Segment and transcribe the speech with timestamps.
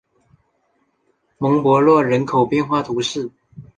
[1.37, 3.29] 蒙博洛人口变化图示